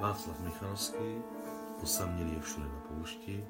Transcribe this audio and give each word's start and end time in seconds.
Václav 0.00 0.40
Michalský, 0.40 1.22
osamělý 1.82 2.32
je 2.32 2.40
všude 2.40 2.66
na 2.66 2.80
poušti, 2.80 3.44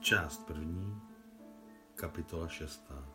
část 0.00 0.46
první, 0.46 1.00
kapitola 1.94 2.48
šestá. 2.48 3.08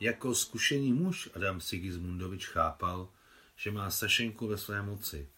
Jako 0.00 0.34
zkušený 0.34 0.92
muž 0.92 1.28
Adam 1.34 1.60
Sigismundovič 1.60 2.46
chápal, 2.46 3.08
že 3.56 3.70
má 3.70 3.90
Sašenku 3.90 4.46
ve 4.46 4.58
své 4.58 4.82
moci, 4.82 5.28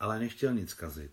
ale 0.00 0.18
nechtěl 0.18 0.54
nic 0.54 0.74
kazit. 0.74 1.12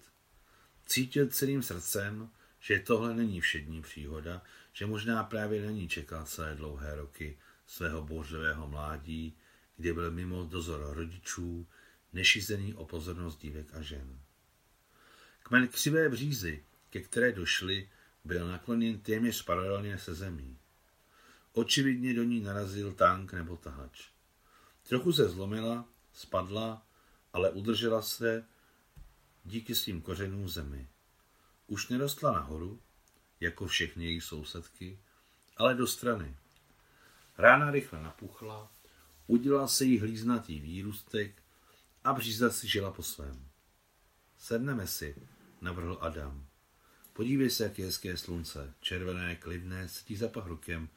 Cítil 0.85 1.27
celým 1.27 1.63
srdcem, 1.63 2.29
že 2.59 2.79
tohle 2.79 3.13
není 3.13 3.41
všední 3.41 3.81
příhoda, 3.81 4.41
že 4.73 4.85
možná 4.85 5.23
právě 5.23 5.65
na 5.65 5.71
ní 5.71 5.87
čekal 5.87 6.25
celé 6.25 6.55
dlouhé 6.55 6.95
roky 6.95 7.39
svého 7.67 8.01
bouřlivého 8.01 8.67
mládí, 8.67 9.37
kdy 9.77 9.93
byl 9.93 10.11
mimo 10.11 10.43
dozor 10.43 10.95
rodičů, 10.95 11.67
nešizený 12.15 12.73
o 12.73 12.85
pozornost 12.85 13.37
dívek 13.41 13.73
a 13.73 13.81
žen. 13.81 14.19
Kmen 15.43 15.67
křivé 15.67 16.09
břízy, 16.09 16.63
ke 16.89 17.01
které 17.01 17.31
došli, 17.31 17.89
byl 18.23 18.47
nakloněn 18.47 18.99
téměř 18.99 19.43
paralelně 19.43 19.97
se 19.97 20.13
zemí. 20.13 20.57
Očividně 21.53 22.13
do 22.13 22.23
ní 22.23 22.39
narazil 22.39 22.93
tank 22.93 23.33
nebo 23.33 23.57
tahač. 23.57 24.07
Trochu 24.87 25.13
se 25.13 25.29
zlomila, 25.29 25.85
spadla, 26.13 26.85
ale 27.33 27.49
udržela 27.49 28.01
se 28.01 28.45
díky 29.45 29.75
svým 29.75 30.01
kořenům 30.01 30.49
zemi. 30.49 30.87
Už 31.67 31.89
nerostla 31.89 32.31
nahoru, 32.31 32.81
jako 33.39 33.67
všechny 33.67 34.05
její 34.05 34.21
sousedky, 34.21 34.99
ale 35.57 35.75
do 35.75 35.87
strany. 35.87 36.35
Rána 37.37 37.71
rychle 37.71 38.03
napuchla, 38.03 38.71
udělal 39.27 39.67
se 39.67 39.85
jí 39.85 39.99
hlíznatý 39.99 40.59
výrůstek 40.59 41.44
a 42.05 42.13
bříza 42.13 42.51
si 42.51 42.67
žila 42.67 42.91
po 42.91 43.03
svém. 43.03 43.49
Sedneme 44.37 44.87
si, 44.87 45.15
navrhl 45.61 45.97
Adam. 46.01 46.47
Podívej 47.13 47.49
se, 47.49 47.63
jak 47.63 47.79
je 47.79 47.85
hezké 47.85 48.17
slunce, 48.17 48.73
červené, 48.79 49.35
klidné, 49.35 49.87
sedí 49.87 50.15
za 50.15 50.27
pahrukem, 50.27 50.89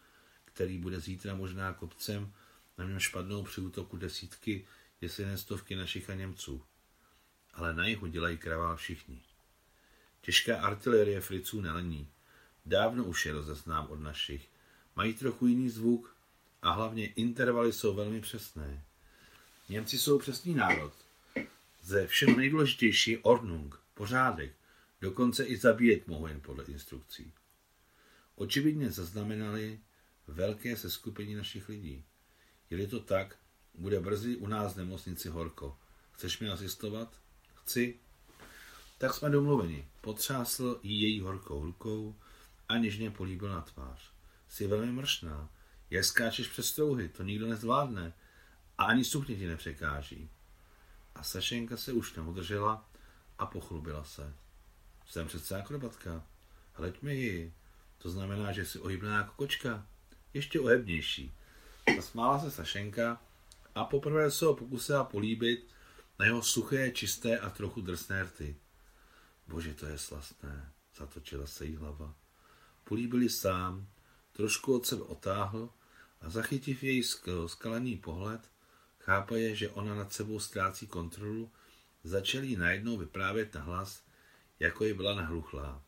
který 0.45 0.79
bude 0.79 1.01
zítra 1.01 1.35
možná 1.35 1.73
kopcem, 1.73 2.33
na 2.79 2.85
něm 2.85 2.99
špadnou 2.99 3.43
při 3.43 3.61
útoku 3.61 3.97
desítky, 3.97 4.67
jestli 5.01 5.27
ne 5.27 5.39
stovky 5.39 5.77
našich 5.77 6.11
a 6.11 6.15
Němců. 6.15 6.63
Ale 7.55 7.75
na 7.75 7.87
jihu 7.87 8.07
dělají 8.07 8.39
kravál 8.39 8.77
všichni. 8.77 9.23
Těžká 10.21 10.61
artilerie 10.61 11.21
friců 11.21 11.61
nelení. 11.61 12.09
Dávno 12.67 13.05
už 13.05 13.27
je 13.27 13.33
rozeznám 13.33 13.87
od 13.91 14.01
našich. 14.01 14.51
Mají 14.97 15.15
trochu 15.15 15.47
jiný 15.47 15.71
zvuk 15.71 16.17
a 16.63 16.71
hlavně 16.71 17.07
intervaly 17.07 17.73
jsou 17.73 17.95
velmi 17.95 18.21
přesné. 18.21 18.85
Němci 19.69 19.99
jsou 19.99 20.19
přesný 20.19 20.55
národ. 20.55 20.93
Ze 21.83 22.07
všeho 22.07 22.37
nejdůležitější 22.37 23.11
je 23.11 23.19
Ordnung, 23.19 23.81
pořádek, 23.95 24.53
dokonce 25.01 25.45
i 25.45 25.57
zabíjet 25.57 26.07
mohou 26.07 26.27
jen 26.27 26.41
podle 26.41 26.65
instrukcí. 26.65 27.33
Očividně 28.35 28.91
zaznamenali 28.91 29.81
velké 30.27 30.77
seskupení 30.77 31.35
našich 31.35 31.69
lidí. 31.69 32.05
Je-li 32.71 32.87
to 32.87 33.01
tak, 33.01 33.37
bude 33.75 34.01
brzy 34.01 34.37
u 34.37 34.47
nás 34.47 34.75
v 34.75 34.77
nemocnici 34.77 35.29
horko. 35.29 35.79
Chceš 36.13 36.39
mi 36.39 36.49
asistovat? 36.49 37.21
Chci. 37.55 37.99
Tak 38.99 39.15
jsme 39.15 39.31
domluveni. 39.31 39.89
Potřásl 40.01 40.81
jí 40.83 41.01
její 41.01 41.21
horkou 41.21 41.65
rukou 41.65 42.17
a 42.69 42.77
něžně 42.77 43.11
políbil 43.11 43.49
na 43.49 43.61
tvář. 43.61 44.13
Jsi 44.49 44.67
velmi 44.67 44.93
mršná. 44.93 45.51
Jak 45.91 46.05
skáčeš 46.05 46.49
přes 46.49 46.67
strouhy, 46.67 47.09
to 47.09 47.23
nikdo 47.23 47.47
nezvládne. 47.47 48.13
A 48.79 48.85
ani 48.85 49.05
sukně 49.05 49.37
ti 49.37 49.47
nepřekáží. 49.47 50.31
A 51.15 51.23
Sašenka 51.23 51.77
se 51.77 51.93
už 51.93 52.15
neudržela 52.15 52.89
a 53.39 53.47
pochlubila 53.47 54.05
se. 54.05 54.35
Jsem 55.07 55.27
přece 55.27 55.61
akrobatka. 55.61 56.25
Hleď 56.73 57.03
mi 57.03 57.15
ji. 57.17 57.55
To 57.99 58.11
znamená, 58.11 58.53
že 58.53 58.67
jsi 58.67 58.79
ohybná 58.79 59.17
jako 59.17 59.33
kočka. 59.37 59.87
Ještě 60.35 60.61
ohebnější. 60.61 61.33
Zasmála 61.97 62.39
se 62.39 62.51
Sašenka 62.51 63.23
a 63.75 63.85
poprvé 63.85 64.31
se 64.31 64.45
ho 64.45 64.55
pokusila 64.55 65.05
políbit 65.05 65.69
na 66.19 66.25
jeho 66.25 66.43
suché, 66.43 66.91
čisté 66.91 67.39
a 67.39 67.51
trochu 67.51 67.81
drsné 67.81 68.23
rty. 68.23 68.57
Bože, 69.49 69.75
to 69.75 69.87
je 69.87 69.99
slastné, 69.99 70.73
zatočila 70.97 71.47
se 71.47 71.65
jí 71.65 71.77
hlava. 71.77 72.15
Políbili 72.85 73.29
sám, 73.29 73.87
trošku 74.33 74.77
od 74.77 74.87
sebe 74.87 75.03
otáhl 75.03 75.71
a 76.21 76.31
zachytiv 76.31 76.83
její 76.83 77.03
skalený 77.47 77.97
pohled, 77.97 78.51
chápaje, 79.09 79.55
že 79.55 79.69
ona 79.69 79.95
nad 79.95 80.13
sebou 80.13 80.41
ztrácí 80.41 80.87
kontrolu, 80.87 81.51
začal 82.05 82.45
jí 82.45 82.57
najednou 82.57 82.97
vyprávět 82.97 83.55
na 83.55 83.61
hlas, 83.61 84.05
jako 84.61 84.85
je 84.85 84.95
byla 84.95 85.15
nahluchlá. 85.15 85.83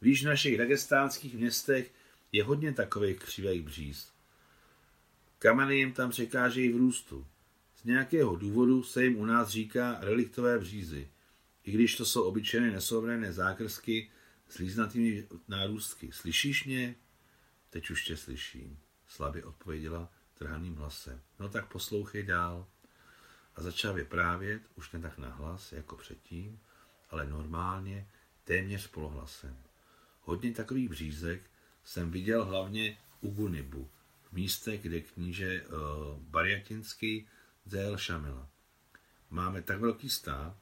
Víš, 0.00 0.22
v 0.22 0.26
našich 0.26 0.58
dagestánských 0.58 1.34
městech 1.34 1.92
je 2.32 2.44
hodně 2.44 2.72
takových 2.72 3.18
křivých 3.18 3.62
bříz. 3.62 4.12
Kameny 5.38 5.76
jim 5.76 5.92
tam 5.92 6.10
překážejí 6.10 6.72
v 6.72 6.76
růstu. 6.76 7.26
Z 7.76 7.84
nějakého 7.84 8.36
důvodu 8.36 8.82
se 8.82 9.04
jim 9.04 9.16
u 9.16 9.24
nás 9.24 9.48
říká 9.48 9.98
reliktové 10.00 10.58
břízy, 10.58 11.10
i 11.64 11.72
když 11.72 11.96
to 11.96 12.04
jsou 12.04 12.22
obyčejné 12.22 12.70
nesouverené 12.70 13.32
zákrsky 13.32 14.10
s 14.48 14.58
líznatými 14.58 15.28
nárůstky. 15.48 16.12
Slyšíš 16.12 16.64
mě? 16.64 16.94
Teď 17.70 17.90
už 17.90 18.04
tě 18.04 18.16
slyším, 18.16 18.78
slabě 19.06 19.44
odpověděla 19.44 20.21
trhaným 20.42 20.76
hlasem. 20.76 21.20
No 21.38 21.48
tak 21.48 21.72
poslouchej 21.72 22.22
dál. 22.22 22.66
A 23.56 23.62
začal 23.62 23.94
vyprávět, 23.94 24.62
už 24.74 24.92
ne 24.92 25.00
tak 25.00 25.18
nahlas, 25.18 25.72
jako 25.72 25.96
předtím, 25.96 26.60
ale 27.10 27.26
normálně, 27.26 28.08
téměř 28.44 28.86
polohlasem. 28.86 29.56
Hodně 30.20 30.52
takových 30.52 30.88
břízek 30.88 31.42
jsem 31.84 32.10
viděl 32.10 32.44
hlavně 32.44 32.98
u 33.20 33.30
Gunibu, 33.30 33.90
v 34.22 34.32
místech, 34.32 34.82
kde 34.82 35.00
kníže 35.00 35.62
uh, 35.62 35.68
Bariatinský 36.18 37.28
zajel 37.66 37.98
Šamila. 37.98 38.48
Máme 39.30 39.62
tak 39.62 39.80
velký 39.80 40.10
stát, 40.10 40.56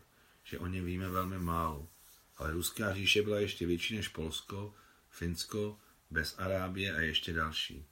že 0.45 0.59
o 0.59 0.67
něm 0.67 0.85
víme 0.85 1.09
velmi 1.09 1.39
málo, 1.39 1.89
ale 2.37 2.53
ruská 2.53 2.95
říše 2.95 3.23
byla 3.23 3.41
ještě 3.41 3.67
větší 3.67 3.97
než 3.97 4.09
Polsko, 4.09 4.75
Finsko, 5.11 5.79
bez 6.11 6.39
Arábie 6.39 6.97
a 6.97 7.01
ještě 7.01 7.33
další. 7.33 7.87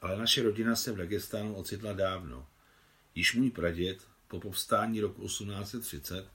Ale 0.00 0.18
naše 0.18 0.42
rodina 0.42 0.76
se 0.76 0.92
v 0.92 0.96
Dagestánu 0.96 1.54
ocitla 1.54 1.92
dávno. 1.92 2.46
Již 3.14 3.34
můj 3.34 3.50
praděd 3.50 4.06
po 4.28 4.40
povstání 4.40 5.00
roku 5.00 5.26
1830 5.26 6.30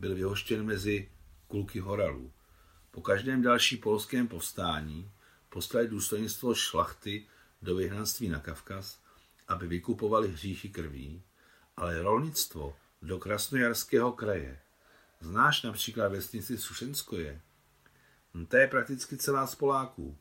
byl 0.00 0.14
vyhoštěn 0.14 0.66
mezi 0.66 1.08
kulky 1.48 1.80
horalů. 1.80 2.32
Po 2.90 3.00
každém 3.00 3.42
další 3.42 3.76
polském 3.76 4.28
povstání 4.28 5.10
poslali 5.48 5.88
důstojnictvo 5.88 6.54
šlachty 6.54 7.26
do 7.62 7.76
vyhnanství 7.76 8.28
na 8.28 8.40
Kavkaz, 8.40 9.00
aby 9.48 9.66
vykupovali 9.66 10.28
hříchy 10.28 10.68
krví, 10.68 11.22
ale 11.76 12.02
rolnictvo 12.02 12.76
do 13.02 13.18
Krasnojarského 13.18 14.12
kraje. 14.12 14.58
Znáš 15.20 15.62
například 15.62 16.08
vesnici 16.08 16.58
Sušenskoje? 16.58 17.40
No, 18.34 18.46
to 18.46 18.56
je 18.56 18.66
prakticky 18.66 19.16
celá 19.16 19.46
z 19.46 19.54
Poláků. 19.54 20.18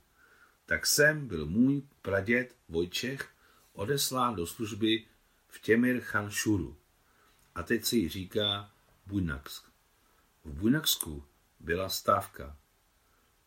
Tak 0.69 0.85
sem 0.85 1.27
byl 1.27 1.45
můj 1.45 1.81
praděd 2.01 2.55
Vojčech 2.67 3.29
odeslán 3.73 4.35
do 4.35 4.47
služby 4.47 5.05
v 5.47 5.61
Těmir 5.61 5.99
Chanšuru. 6.01 6.77
A 7.55 7.63
teď 7.63 7.85
se 7.85 7.95
jí 7.95 8.09
říká 8.09 8.71
Bujnaksk. 9.05 9.71
V 10.45 10.53
Bujnaksku 10.53 11.23
byla 11.59 11.89
stávka. 11.89 12.57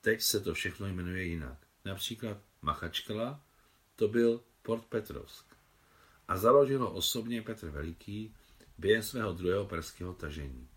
Teď 0.01 0.23
se 0.23 0.41
to 0.41 0.55
všechno 0.55 0.87
jmenuje 0.87 1.25
jinak. 1.25 1.59
Například 1.85 2.39
Machačkala, 2.63 3.41
to 3.97 4.09
byl 4.09 4.45
Port 4.63 4.85
Petrovsk. 4.85 5.47
A 6.29 6.37
založil 6.37 6.79
ho 6.79 6.93
osobně 6.93 7.43
Petr 7.43 7.69
Veliký 7.69 8.35
během 8.79 9.03
svého 9.03 9.33
druhého 9.33 9.67
perského 9.67 10.15
tažení. 10.15 10.69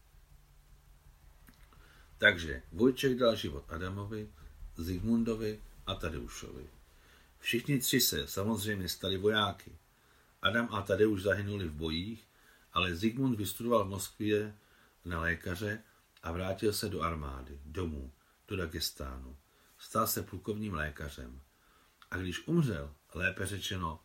Takže 2.18 2.62
Vojček 2.72 3.18
dal 3.18 3.36
život 3.36 3.66
Adamovi, 3.70 4.30
Zigmundovi 4.78 5.60
a 5.86 5.96
Tadeušovi. 5.96 6.70
Všichni 7.40 7.80
tři 7.80 8.02
se 8.02 8.28
samozřejmě 8.28 8.90
stali 8.90 9.18
vojáky. 9.18 9.78
Adam 10.42 10.70
a 10.72 10.82
Tadeuš 10.82 11.22
zahynuli 11.22 11.68
v 11.68 11.74
bojích, 11.74 12.28
ale 12.74 12.96
Zigmund 12.96 13.38
vystudoval 13.38 13.86
v 13.86 13.90
Moskvě 13.90 14.56
na 15.06 15.22
lékaře 15.22 15.84
a 16.24 16.32
vrátil 16.32 16.74
se 16.74 16.90
do 16.90 17.02
armády, 17.02 17.60
domů, 17.66 18.12
do 18.48 18.56
Dagestánu. 18.56 19.38
Stal 19.78 20.08
se 20.08 20.24
plukovním 20.24 20.74
lékařem. 20.74 21.42
A 22.12 22.18
když 22.18 22.48
umřel, 22.48 22.94
lépe 23.14 23.46
řečeno, 23.46 24.00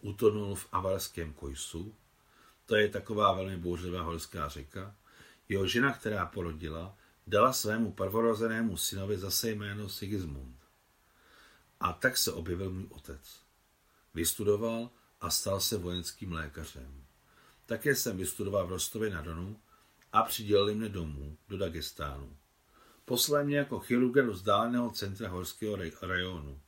utonul 0.00 0.54
v 0.54 0.68
avarském 0.72 1.32
Kojsu, 1.32 1.94
to 2.66 2.76
je 2.76 2.88
taková 2.88 3.32
velmi 3.32 3.56
bouřlivá 3.56 4.02
horská 4.02 4.48
řeka, 4.48 4.96
jeho 5.48 5.66
žena, 5.66 5.92
která 5.92 6.26
porodila, 6.26 6.96
dala 7.26 7.52
svému 7.52 7.92
prvorozenému 7.92 8.76
synovi 8.76 9.18
zase 9.18 9.50
jméno 9.50 9.88
Sigismund. 9.88 10.67
A 11.80 11.92
tak 11.92 12.16
se 12.16 12.32
objevil 12.32 12.70
můj 12.70 12.86
otec. 12.90 13.40
Vystudoval 14.14 14.90
a 15.20 15.30
stal 15.30 15.60
se 15.60 15.76
vojenským 15.76 16.32
lékařem. 16.32 17.04
Také 17.66 17.94
jsem 17.94 18.16
vystudoval 18.16 18.66
v 18.66 18.70
Rostově 18.70 19.10
na 19.10 19.22
Donu 19.22 19.60
a 20.12 20.22
přidělili 20.22 20.74
mě 20.74 20.88
domů, 20.88 21.36
do 21.48 21.58
Dagestánu. 21.58 22.36
Poslali 23.04 23.44
mě 23.44 23.56
jako 23.56 23.78
chirurga 23.78 24.22
do 24.22 24.32
vzdáleného 24.32 24.90
centra 24.90 25.28
horského 25.28 25.78
rajonu. 26.02 26.60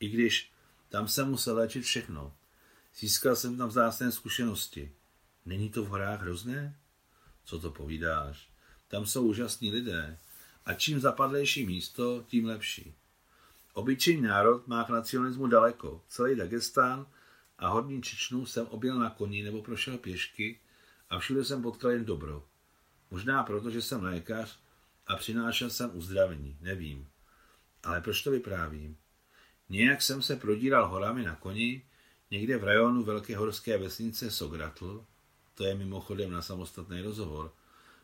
I 0.00 0.08
když 0.08 0.52
tam 0.88 1.08
jsem 1.08 1.28
musel 1.28 1.56
léčit 1.56 1.84
všechno. 1.84 2.36
Získal 2.98 3.36
jsem 3.36 3.56
tam 3.58 3.68
vzácné 3.68 4.12
zkušenosti. 4.12 4.92
Není 5.46 5.70
to 5.70 5.84
v 5.84 5.88
horách 5.88 6.20
hrozné? 6.20 6.76
Co 7.44 7.58
to 7.60 7.70
povídáš? 7.70 8.50
Tam 8.88 9.06
jsou 9.06 9.26
úžasní 9.26 9.70
lidé. 9.70 10.18
A 10.64 10.74
čím 10.74 11.00
zapadlejší 11.00 11.66
místo, 11.66 12.24
tím 12.26 12.44
lepší. 12.44 12.94
Obyčejný 13.72 14.22
národ 14.22 14.66
má 14.66 14.84
k 14.84 14.88
nacionalismu 14.88 15.46
daleko. 15.46 16.02
Celý 16.08 16.36
Dagestán 16.36 17.06
a 17.58 17.68
horní 17.68 18.02
Čečnu 18.02 18.46
jsem 18.46 18.66
objel 18.66 18.98
na 18.98 19.10
koni 19.10 19.42
nebo 19.42 19.62
prošel 19.62 19.98
pěšky 19.98 20.60
a 21.10 21.18
všude 21.18 21.44
jsem 21.44 21.62
potkal 21.62 21.90
jen 21.90 22.04
dobro. 22.04 22.44
Možná 23.10 23.42
proto, 23.42 23.70
že 23.70 23.82
jsem 23.82 24.02
lékař 24.02 24.58
a 25.06 25.16
přinášel 25.16 25.70
jsem 25.70 25.90
uzdravení, 25.94 26.58
nevím. 26.60 27.08
Ale 27.82 28.00
proč 28.00 28.22
to 28.22 28.30
vyprávím? 28.30 28.96
Nějak 29.68 30.02
jsem 30.02 30.22
se 30.22 30.36
prodíral 30.36 30.88
horami 30.88 31.24
na 31.24 31.36
koni, 31.36 31.82
někde 32.30 32.58
v 32.58 32.64
rajonu 32.64 33.02
velké 33.02 33.36
horské 33.36 33.78
vesnice 33.78 34.30
Sogratl, 34.30 35.06
to 35.54 35.64
je 35.64 35.74
mimochodem 35.74 36.30
na 36.30 36.42
samostatný 36.42 37.02
rozhovor, 37.02 37.52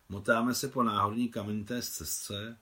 motáme 0.08 0.54
se 0.54 0.68
po 0.68 0.82
náhodní 0.82 1.28
kamenité 1.28 1.82
cestce, 1.82 2.58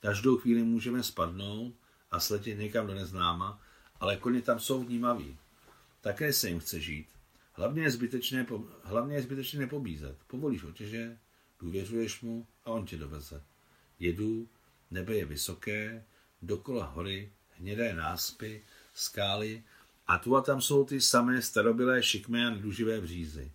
každou 0.00 0.36
chvíli 0.36 0.62
můžeme 0.62 1.02
spadnout 1.02 1.74
a 2.10 2.20
sletět 2.20 2.58
někam 2.58 2.86
do 2.86 2.94
neznáma, 2.94 3.60
ale 4.00 4.16
koně 4.16 4.42
tam 4.42 4.60
jsou 4.60 4.84
vnímaví. 4.84 5.38
Také 6.00 6.32
se 6.32 6.48
jim 6.48 6.60
chce 6.60 6.80
žít. 6.80 7.08
Hlavně 7.52 7.82
je 7.82 7.90
zbytečné, 7.90 8.46
hlavně 8.82 9.14
je 9.16 9.22
zbytečné 9.22 9.60
nepobízet. 9.60 10.16
Povolíš 10.26 10.64
otěže, 10.64 11.18
důvěřuješ 11.60 12.20
mu 12.20 12.46
a 12.64 12.70
on 12.70 12.86
tě 12.86 12.96
doveze. 12.96 13.42
Jedu, 13.98 14.48
nebe 14.90 15.14
je 15.14 15.24
vysoké, 15.24 16.04
dokola 16.42 16.86
hory, 16.86 17.32
hnědé 17.50 17.94
náspy, 17.94 18.62
skály 18.94 19.62
a 20.06 20.18
tu 20.18 20.36
a 20.36 20.40
tam 20.40 20.60
jsou 20.60 20.84
ty 20.84 21.00
samé 21.00 21.42
starobilé 21.42 22.02
šikmé 22.02 22.46
a 22.46 22.50
neduživé 22.50 23.00
břízy. 23.00 23.52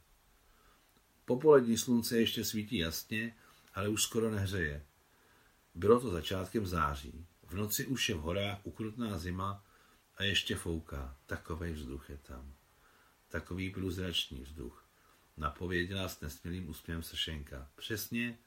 Popolední 1.25 1.77
slunce 1.77 2.17
ještě 2.17 2.45
svítí 2.45 2.77
jasně, 2.77 3.35
ale 3.73 3.89
už 3.89 4.03
skoro 4.03 4.31
nehřeje. 4.31 4.83
Bylo 5.75 5.99
to 5.99 6.11
začátkem 6.11 6.65
září. 6.65 7.25
V 7.53 7.55
noci 7.55 7.85
už 7.85 8.09
je 8.09 8.15
v 8.15 8.19
horách 8.19 8.59
ukrutná 8.63 9.17
zima 9.17 9.65
a 10.17 10.23
ještě 10.23 10.55
fouká. 10.55 11.17
Takový 11.25 11.71
vzduch 11.71 12.09
je 12.09 12.17
tam. 12.17 12.53
Takový 13.29 13.69
průzračný 13.69 14.41
vzduch. 14.41 14.85
Napověděla 15.37 16.09
s 16.09 16.21
nesmělým 16.21 16.69
úsměvem 16.69 17.03
Sršenka. 17.03 17.69
Přesně 17.75 18.37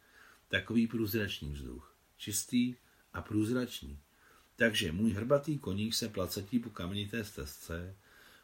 takový 0.49 0.87
průzračný 0.87 1.53
vzduch. 1.53 1.95
Čistý 2.17 2.75
a 3.13 3.23
průzračný. 3.23 3.99
Takže 4.57 4.93
můj 4.93 5.11
hrbatý 5.11 5.59
koník 5.59 5.95
se 5.95 6.09
placetí 6.09 6.59
po 6.59 6.71
kamenité 6.71 7.25
stezce, 7.25 7.97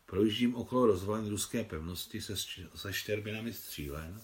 projíždím 0.07 0.55
okolo 0.55 0.87
rozvalen 0.87 1.29
ruské 1.29 1.65
pevnosti 1.65 2.21
se, 2.21 2.37
se 2.75 2.93
štěrbinami 2.93 3.53
střílen 3.53 4.21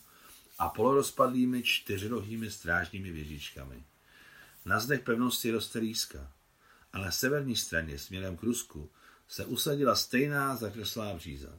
a 0.59 0.69
polorozpadlými 0.69 1.63
čtyřrohými 1.63 2.51
strážními 2.51 3.11
věžičkami. 3.13 3.85
Na 4.65 4.81
zdech 4.81 5.01
pevnosti 5.01 5.51
roste 5.51 5.79
líska 5.79 6.33
a 6.93 6.99
na 6.99 7.11
severní 7.11 7.57
straně 7.57 7.99
směrem 7.99 8.37
k 8.37 8.43
Rusku 8.43 8.91
se 9.29 9.45
usadila 9.45 9.97
stejná 9.97 10.57
zakreslá 10.57 11.15
bříza. 11.15 11.59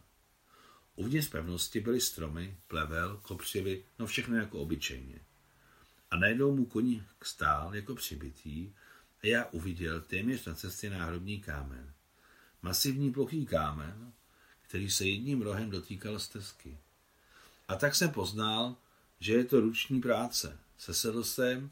Uvnitř 0.95 1.29
pevnosti 1.29 1.79
byly 1.79 2.01
stromy, 2.01 2.57
plevel, 2.67 3.19
kopřivy, 3.21 3.83
no 3.99 4.05
všechno 4.07 4.35
jako 4.35 4.59
obyčejně. 4.59 5.19
A 6.11 6.17
najednou 6.17 6.55
mu 6.55 6.65
koní 6.65 7.03
stál 7.23 7.75
jako 7.75 7.95
přibitý 7.95 8.73
a 9.23 9.27
já 9.27 9.45
uviděl 9.45 10.01
téměř 10.01 10.45
na 10.45 10.53
cestě 10.53 10.89
náhrobní 10.89 11.39
kámen. 11.39 11.93
Masivní 12.61 13.13
plochý 13.13 13.45
kámen, 13.45 14.13
který 14.61 14.91
se 14.91 15.05
jedním 15.05 15.41
rohem 15.41 15.69
dotýkal 15.69 16.19
stezky. 16.19 16.77
A 17.67 17.75
tak 17.75 17.95
jsem 17.95 18.11
poznal, 18.11 18.75
že 19.19 19.33
je 19.33 19.43
to 19.43 19.59
ruční 19.59 20.01
práce. 20.01 20.59
Sesedl 20.77 21.23
jsem, 21.23 21.69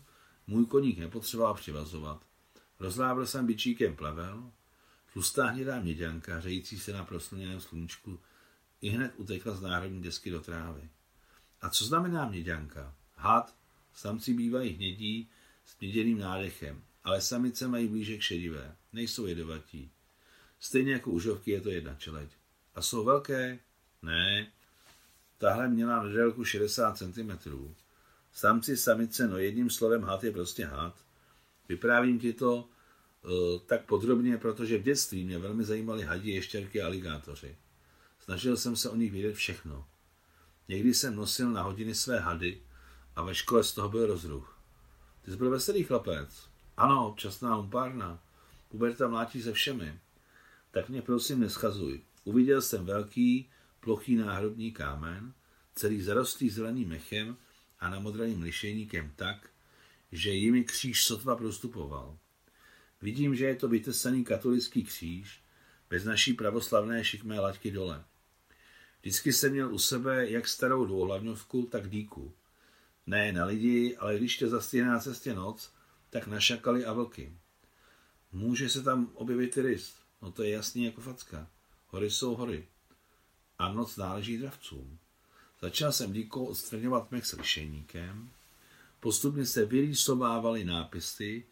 můj 0.48 0.66
koník 0.66 0.98
nepotřeboval 0.98 1.54
přivazovat. 1.54 2.26
Rozlábil 2.80 3.28
jsem 3.28 3.46
bičíkem 3.46 3.96
plevel, 3.96 4.52
tlustá 5.14 5.46
hnědá 5.46 5.80
měďanka, 5.80 6.38
hřející 6.38 6.80
se 6.80 6.94
na 6.94 7.06
proslněném 7.06 7.62
sluníčku, 7.62 8.20
i 8.82 8.90
hned 8.90 9.14
utekla 9.18 9.56
z 9.56 9.62
národní 9.62 10.02
desky 10.02 10.32
do 10.32 10.42
trávy. 10.42 10.90
A 11.62 11.70
co 11.70 11.86
znamená 11.86 12.30
měďanka? 12.30 12.96
Had, 13.16 13.56
samci 13.94 14.34
bývají 14.34 14.74
hnědí 14.74 15.30
s 15.66 15.80
měděným 15.80 16.20
nádechem, 16.20 16.82
ale 17.04 17.22
samice 17.22 17.68
mají 17.68 17.88
blíže 17.88 18.18
k 18.18 18.22
šedivé, 18.22 18.76
nejsou 18.94 19.26
jedovatí. 19.26 19.92
Stejně 20.60 20.94
jako 20.94 21.12
užovky 21.12 21.52
je 21.52 21.62
to 21.62 21.70
jedna 21.70 21.96
čeleť. 21.96 22.30
A 22.76 22.82
jsou 22.82 23.06
velké? 23.06 23.60
Ne. 24.02 24.52
Tahle 25.38 25.68
měla 25.68 26.04
na 26.04 26.10
délku 26.10 26.46
60 26.46 26.98
cm. 26.98 27.32
Samci, 28.38 28.78
samice, 28.78 29.28
no 29.28 29.38
jedním 29.38 29.70
slovem 29.70 30.04
had 30.04 30.24
je 30.24 30.32
prostě 30.32 30.66
had. 30.66 30.96
Vyprávím 31.70 32.20
ti 32.20 32.34
to 32.34 32.56
uh, 32.56 33.32
tak 33.66 33.86
podrobně, 33.86 34.38
protože 34.38 34.78
v 34.78 34.84
dětství 34.84 35.26
mě 35.26 35.38
velmi 35.38 35.64
zajímaly 35.64 36.04
hadi, 36.04 36.32
ještěrky 36.32 36.82
a 36.82 36.86
aligátoři. 36.86 37.58
Snažil 38.20 38.58
jsem 38.58 38.76
se 38.76 38.90
o 38.90 38.96
nich 38.96 39.12
vědět 39.12 39.34
všechno. 39.34 39.86
Někdy 40.68 40.94
jsem 40.94 41.16
nosil 41.16 41.52
na 41.52 41.62
hodiny 41.62 41.96
své 41.96 42.20
hady 42.20 42.62
a 43.16 43.24
ve 43.24 43.36
škole 43.36 43.64
z 43.64 43.74
toho 43.74 43.90
byl 43.90 44.06
rozruch. 44.06 44.60
Ty 45.22 45.32
jsi 45.32 45.38
byl 45.38 45.50
veselý 45.50 45.84
chlapec. 45.84 46.50
Ano, 46.78 47.08
občasná 47.08 47.56
lumpárna. 47.56 48.24
Puberta 48.70 49.08
mlátí 49.08 49.42
se 49.42 49.54
všemi. 49.54 50.00
Tak 50.72 50.90
mě 50.90 51.02
prosím 51.02 51.40
neschazuj. 51.40 52.02
Uviděl 52.24 52.62
jsem 52.62 52.86
velký, 52.86 53.50
plochý 53.80 54.16
náhrobní 54.16 54.72
kámen, 54.72 55.34
celý 55.76 56.02
zarostlý 56.02 56.50
zeleným 56.50 56.90
mechem 56.90 57.38
a 57.80 57.90
namodraným 57.90 58.42
lišejníkem 58.42 59.14
tak, 59.16 59.50
že 60.12 60.32
jimi 60.32 60.64
kříž 60.64 61.04
sotva 61.04 61.36
prostupoval. 61.36 62.18
Vidím, 63.02 63.36
že 63.36 63.46
je 63.46 63.56
to 63.56 63.68
vytesaný 63.68 64.24
katolický 64.24 64.84
kříž, 64.84 65.42
bez 65.90 66.04
naší 66.04 66.34
pravoslavné 66.34 67.04
šikmé 67.04 67.40
laťky 67.40 67.72
dole. 67.72 68.06
Vždycky 69.02 69.34
jsem 69.34 69.52
měl 69.52 69.74
u 69.74 69.80
sebe 69.80 70.30
jak 70.30 70.48
starou 70.48 70.86
dvouhlavňovku, 70.86 71.64
tak 71.64 71.90
díku. 71.90 72.34
Ne 73.06 73.32
na 73.32 73.46
lidi, 73.46 73.98
ale 73.98 74.18
když 74.18 74.38
tě 74.38 74.48
zastihne 74.48 74.90
na 74.90 75.00
cestě 75.00 75.34
noc, 75.34 75.72
tak 76.10 76.28
na 76.28 76.40
šakaly 76.40 76.86
a 76.86 76.94
vlky. 76.94 77.38
Může 78.32 78.70
se 78.70 78.84
tam 78.84 79.12
objevit 79.14 79.58
i 79.58 79.62
rys, 79.62 79.96
no 80.22 80.32
to 80.32 80.44
je 80.44 80.50
jasný 80.50 80.86
jako 80.86 81.02
facka. 81.02 81.48
Hory 81.88 82.12
jsou 82.12 82.36
hory. 82.36 82.68
A 83.60 83.74
noc 83.74 83.98
náleží 83.98 84.38
dravcům. 84.38 85.00
Začal 85.62 85.92
jsem 85.92 86.14
díkou 86.14 86.46
odstraňovat 86.46 87.12
mech 87.12 87.26
s 87.26 87.34
lišejníkem, 87.34 88.30
postupně 89.00 89.46
se 89.46 89.66
vyrýsovávaly 89.66 90.66
nápisy, 90.66 91.46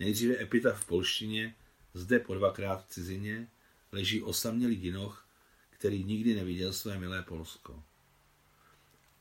nejdříve 0.00 0.42
epitaf 0.42 0.80
v 0.80 0.86
polštině, 0.86 1.54
zde 1.94 2.18
po 2.18 2.34
dvakrát 2.34 2.84
v 2.84 2.88
cizině, 2.88 3.48
leží 3.92 4.22
osamělý 4.22 4.76
dinoch, 4.76 5.26
který 5.70 6.04
nikdy 6.04 6.34
neviděl 6.34 6.72
své 6.72 6.98
milé 6.98 7.22
Polsko. 7.22 7.82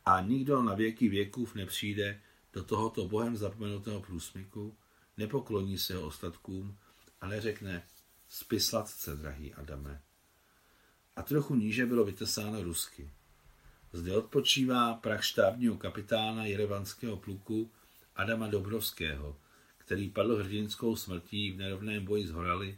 A 0.06 0.22
nikdo 0.22 0.62
na 0.62 0.76
věky 0.76 1.10
věkův 1.10 1.56
nepřijde 1.56 2.22
do 2.54 2.64
tohoto 2.64 3.08
bohem 3.08 3.38
zapomenutého 3.38 4.02
průsmyku, 4.02 4.76
nepokloní 5.18 5.78
se 5.78 5.96
ho 5.96 6.08
ostatkům 6.08 6.78
a 7.22 7.28
neřekne 7.28 7.88
spislatce, 8.30 9.16
drahý 9.16 9.54
Adame. 9.54 10.02
A 11.16 11.22
trochu 11.24 11.56
níže 11.56 11.86
bylo 11.86 12.06
vytesáno 12.06 12.64
rusky. 12.64 13.10
Zde 13.96 14.18
odpočívá 14.18 14.94
prach 14.94 15.24
štábního 15.24 15.78
kapitána 15.78 16.46
jerevanského 16.46 17.18
pluku 17.18 17.72
Adama 18.16 18.48
Dobrovského, 18.48 19.38
který 19.78 20.10
padl 20.10 20.44
hrdinskou 20.44 20.96
smrtí 20.96 21.52
v 21.52 21.58
nerovném 21.58 22.06
boji 22.06 22.28
s 22.28 22.32
Horali 22.32 22.78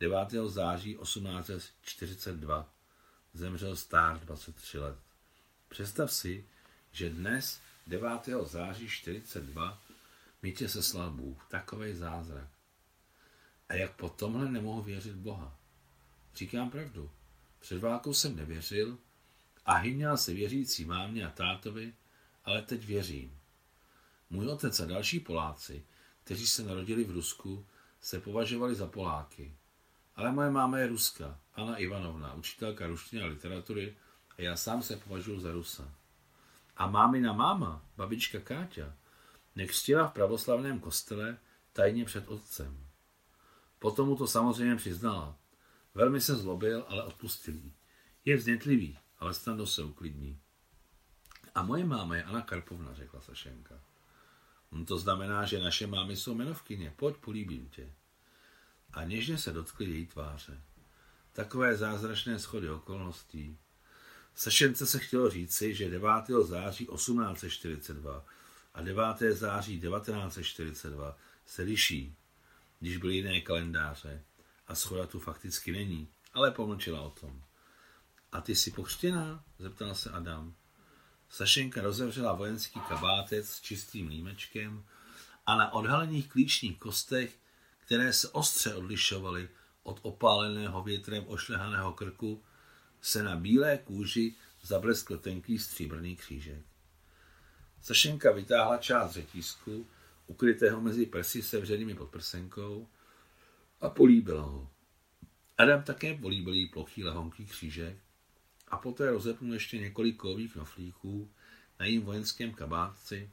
9. 0.00 0.18
září 0.46 0.98
1842. 1.02 2.72
Zemřel 3.34 3.76
stár 3.76 4.20
23 4.20 4.78
let. 4.78 4.98
Představ 5.68 6.12
si, 6.12 6.44
že 6.92 7.10
dnes 7.10 7.60
9. 7.86 8.10
září 8.44 8.88
42 8.88 9.82
mi 10.42 10.52
tě 10.52 10.68
seslal 10.68 11.10
Bůh. 11.10 11.46
Takový 11.50 11.94
zázrak. 11.94 12.48
A 13.68 13.74
jak 13.74 13.96
po 13.96 14.08
tomhle 14.08 14.50
nemohu 14.50 14.82
věřit 14.82 15.14
Boha? 15.14 15.58
Říkám 16.34 16.70
pravdu. 16.70 17.10
Před 17.60 17.78
válkou 17.78 18.14
jsem 18.14 18.36
nevěřil 18.36 18.98
a 19.66 19.74
hyměl 19.74 20.16
se 20.16 20.34
věřící 20.34 20.84
mámě 20.84 21.26
a 21.26 21.30
tátovi, 21.30 21.94
ale 22.44 22.62
teď 22.62 22.84
věřím. 22.84 23.38
Můj 24.30 24.48
otec 24.48 24.80
a 24.80 24.86
další 24.86 25.20
Poláci, 25.20 25.84
kteří 26.24 26.46
se 26.46 26.62
narodili 26.62 27.04
v 27.04 27.10
Rusku, 27.10 27.66
se 28.00 28.20
považovali 28.20 28.74
za 28.74 28.86
Poláky. 28.86 29.56
Ale 30.16 30.32
moje 30.32 30.50
máma 30.50 30.78
je 30.78 30.86
Ruska, 30.86 31.38
Anna 31.54 31.76
Ivanovna, 31.76 32.34
učitelka 32.34 32.86
ruštiny 32.86 33.22
a 33.22 33.26
literatury 33.26 33.96
a 34.38 34.42
já 34.42 34.56
sám 34.56 34.82
se 34.82 34.96
považuji 34.96 35.40
za 35.40 35.52
Rusa. 35.52 35.94
a 36.76 36.86
mámina 36.86 37.32
máma, 37.32 37.84
babička 37.96 38.40
Káťa, 38.40 38.94
nekřtila 39.56 40.08
v 40.08 40.12
pravoslavném 40.12 40.80
kostele 40.80 41.38
tajně 41.72 42.04
před 42.04 42.28
otcem. 42.28 42.86
Potom 43.78 44.08
mu 44.08 44.16
to 44.16 44.26
samozřejmě 44.26 44.76
přiznala. 44.76 45.36
Velmi 45.94 46.20
se 46.20 46.34
zlobil, 46.34 46.84
ale 46.88 47.04
odpustil 47.04 47.54
jí. 47.54 47.72
Je 48.24 48.36
vznětlivý, 48.36 48.98
ale 49.18 49.34
snadno 49.34 49.66
se 49.66 49.82
uklidní. 49.82 50.38
A 51.54 51.62
moje 51.62 51.84
máma 51.84 52.16
je 52.16 52.24
Anna 52.24 52.40
Karpovna, 52.40 52.94
řekla 52.94 53.20
Sašenka. 53.20 53.80
No 54.72 54.84
to 54.84 54.98
znamená, 54.98 55.44
že 55.44 55.58
naše 55.58 55.86
mámy 55.86 56.16
jsou 56.16 56.34
jmenovkyně. 56.34 56.94
Pojď, 56.96 57.16
políbím 57.16 57.68
tě. 57.68 57.92
A 58.92 59.04
něžně 59.04 59.38
se 59.38 59.52
dotkli 59.52 59.84
její 59.84 60.06
tváře. 60.06 60.60
Takové 61.32 61.76
zázračné 61.76 62.38
schody 62.38 62.70
okolností. 62.70 63.58
Sašence 64.34 64.86
se 64.86 64.98
chtělo 64.98 65.30
říci, 65.30 65.74
že 65.74 65.90
9. 65.90 66.08
září 66.42 66.86
1842 66.86 68.24
a 68.74 68.82
9. 68.82 69.02
září 69.32 69.80
1942 69.80 71.18
se 71.46 71.62
liší, 71.62 72.14
když 72.80 72.96
byly 72.96 73.14
jiné 73.14 73.40
kalendáře 73.40 74.22
a 74.66 74.74
schoda 74.74 75.06
tu 75.06 75.20
fakticky 75.20 75.72
není, 75.72 76.08
ale 76.34 76.50
pomlčila 76.50 77.00
o 77.00 77.10
tom. 77.10 77.42
A 78.32 78.40
ty 78.40 78.56
jsi 78.56 78.70
pokřtěná? 78.70 79.44
zeptal 79.58 79.94
se 79.94 80.10
Adam. 80.10 80.54
Sašenka 81.28 81.82
rozevřela 81.82 82.32
vojenský 82.32 82.80
kabátec 82.80 83.48
s 83.48 83.60
čistým 83.60 84.08
límečkem 84.08 84.84
a 85.46 85.56
na 85.56 85.72
odhalených 85.72 86.28
klíčních 86.28 86.78
kostech, 86.78 87.38
které 87.78 88.12
se 88.12 88.28
ostře 88.28 88.74
odlišovaly 88.74 89.48
od 89.82 90.00
opáleného 90.02 90.82
větrem 90.82 91.24
ošlehaného 91.26 91.92
krku, 91.92 92.42
se 93.00 93.22
na 93.22 93.36
bílé 93.36 93.78
kůži 93.78 94.34
zableskl 94.62 95.18
tenký 95.18 95.58
stříbrný 95.58 96.16
křížek. 96.16 96.64
Sašenka 97.82 98.32
vytáhla 98.32 98.78
část 98.78 99.12
řetízku, 99.12 99.86
ukrytého 100.26 100.80
mezi 100.80 101.06
prsy 101.06 101.42
sevřenými 101.42 101.94
pod 101.94 102.10
prsenkou, 102.10 102.88
a 103.80 103.90
políbila 103.90 104.42
ho. 104.42 104.70
Adam 105.58 105.82
také 105.82 106.14
políbil 106.14 106.54
jí 106.54 106.68
plochý 106.68 107.04
lehonký 107.04 107.46
křížek 107.46 108.05
a 108.68 108.76
poté 108.76 109.10
rozepnul 109.10 109.54
ještě 109.54 109.78
několik 109.78 110.16
kových 110.16 110.52
knoflíků 110.52 111.30
na 111.80 111.86
jím 111.86 112.02
vojenském 112.02 112.54
kabátci 112.54 113.30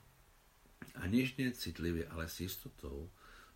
a 0.95 1.07
něžně, 1.07 1.51
citlivě, 1.51 2.07
ale 2.07 2.29
s 2.29 2.39
jistotou 2.39 3.09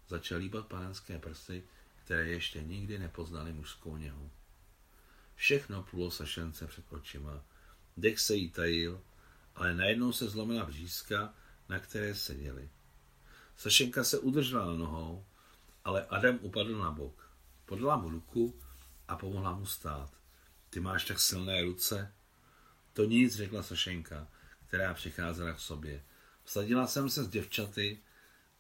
začal 0.08 0.38
líbat 0.38 0.68
pánské 0.68 1.20
prsy, 1.20 1.64
které 2.04 2.28
ještě 2.28 2.64
nikdy 2.64 3.00
nepoznali 3.00 3.54
mužskou 3.54 3.98
něhu. 3.98 4.32
Všechno 5.36 5.84
plulo 5.84 6.12
sašence 6.12 6.68
před 6.68 6.94
očima. 6.94 7.44
Dech 7.98 8.20
se 8.20 8.36
jí 8.36 8.50
tajil, 8.50 9.02
ale 9.56 9.76
najednou 9.76 10.12
se 10.12 10.30
zlomila 10.30 10.66
břízka, 10.66 11.34
na 11.70 11.80
které 11.80 12.16
seděli. 12.16 12.70
Sašenka 13.58 14.04
se 14.04 14.20
udržela 14.20 14.66
na 14.66 14.74
nohou, 14.74 15.26
ale 15.86 16.06
Adam 16.06 16.40
upadl 16.42 16.78
na 16.78 16.92
bok. 16.92 17.32
Podala 17.66 17.98
mu 17.98 18.10
ruku 18.10 18.60
a 19.08 19.16
pomohla 19.16 19.56
mu 19.56 19.66
stát. 19.66 20.18
Ty 20.70 20.80
máš 20.80 21.06
tak 21.06 21.20
silné 21.20 21.62
ruce? 21.62 22.14
To 22.94 23.04
nic, 23.04 23.36
řekla 23.36 23.64
Sašenka, 23.64 24.28
která 24.68 24.94
přicházela 24.94 25.54
k 25.54 25.60
sobě. 25.60 26.04
Vsadila 26.44 26.88
jsem 26.88 27.10
se 27.10 27.24
s 27.24 27.28
děvčaty 27.28 28.00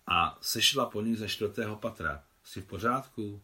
a 0.07 0.37
sešla 0.41 0.85
po 0.85 1.01
nich 1.01 1.17
ze 1.17 1.27
čtvrtého 1.27 1.75
patra. 1.75 2.23
Jsi 2.43 2.61
v 2.61 2.65
pořádku? 2.65 3.41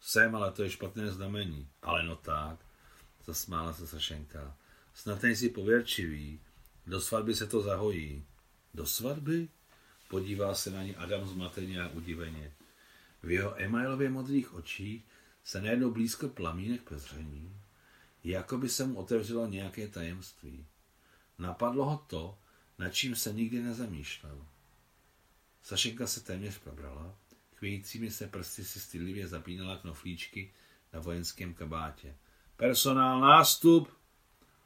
Jsem, 0.00 0.36
ale 0.36 0.52
to 0.52 0.62
je 0.62 0.70
špatné 0.70 1.10
znamení. 1.10 1.68
Ale 1.82 2.02
no 2.02 2.16
tak, 2.16 2.58
zasmála 3.24 3.72
se 3.72 3.86
Sašenka. 3.86 4.56
Snad 4.94 5.22
nejsi 5.22 5.48
pověrčivý. 5.48 6.40
Do 6.86 7.00
svatby 7.00 7.34
se 7.34 7.46
to 7.46 7.60
zahojí. 7.60 8.24
Do 8.74 8.86
svatby? 8.86 9.48
Podívá 10.08 10.54
se 10.54 10.70
na 10.70 10.82
ní 10.82 10.96
Adam 10.96 11.28
zmateně 11.28 11.82
a 11.82 11.88
udiveně. 11.88 12.52
V 13.22 13.30
jeho 13.30 13.62
emailově 13.62 14.10
modrých 14.10 14.54
očích 14.54 15.04
se 15.44 15.60
najednou 15.60 15.90
blízko 15.90 16.28
plamínek 16.28 16.82
prezření, 16.82 17.56
jako 18.24 18.58
by 18.58 18.68
se 18.68 18.86
mu 18.86 18.98
otevřelo 18.98 19.46
nějaké 19.46 19.88
tajemství. 19.88 20.66
Napadlo 21.38 21.84
ho 21.84 22.04
to, 22.06 22.38
nad 22.78 22.90
čím 22.90 23.16
se 23.16 23.32
nikdy 23.32 23.62
nezamýšlel. 23.62 24.46
Sašenka 25.62 26.06
se 26.06 26.20
téměř 26.20 26.58
probrala, 26.58 27.14
chvějícími 27.54 28.10
se 28.10 28.26
prsty 28.26 28.64
si 28.64 28.80
stydlivě 28.80 29.28
zapínala 29.28 29.76
knoflíčky 29.76 30.52
na 30.92 31.00
vojenském 31.00 31.54
kabátě. 31.54 32.14
Personál 32.56 33.20
nástup! 33.20 33.92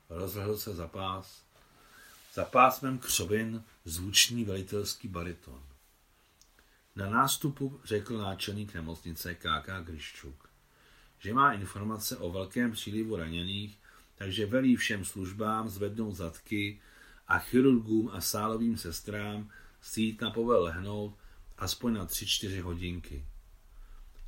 Rozhledl 0.08 0.56
se 0.56 0.74
za 0.74 0.88
pás. 0.88 1.42
Za 2.34 2.44
pásmem 2.44 2.98
křovin 2.98 3.64
zvučný 3.84 4.44
velitelský 4.44 5.08
bariton. 5.08 5.62
Na 6.96 7.10
nástupu 7.10 7.80
řekl 7.84 8.18
náčelník 8.18 8.74
nemocnice 8.74 9.34
KK 9.34 9.68
Gryščuk, 9.84 10.45
že 11.26 11.34
má 11.34 11.52
informace 11.52 12.16
o 12.16 12.32
velkém 12.32 12.72
přílivu 12.72 13.16
raněných, 13.16 13.78
takže 14.14 14.46
velí 14.46 14.76
všem 14.76 15.04
službám 15.04 15.68
zvednout 15.68 16.14
zadky 16.14 16.80
a 17.28 17.38
chirurgům 17.38 18.10
a 18.12 18.20
sálovým 18.20 18.78
sestrám 18.78 19.50
sít 19.80 20.20
na 20.20 20.30
povel 20.30 20.62
lehnout 20.62 21.14
aspoň 21.58 21.94
na 21.94 22.06
tři 22.06 22.26
čtyři 22.26 22.60
hodinky. 22.60 23.24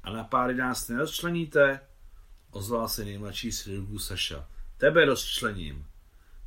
A 0.02 0.10
na 0.10 0.24
páry 0.24 0.54
nás 0.54 0.88
nerozčleníte? 0.88 1.80
Ozval 2.50 2.88
se 2.88 3.04
nejmladší 3.04 3.52
z 3.52 3.60
chirurgů 3.60 3.98
Saša. 3.98 4.48
Tebe 4.76 5.04
rozčlením. 5.04 5.86